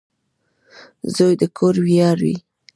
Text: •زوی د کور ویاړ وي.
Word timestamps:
•زوی 1.15 1.33
د 1.41 1.43
کور 1.57 1.75
ویاړ 1.85 2.17
وي. 2.25 2.35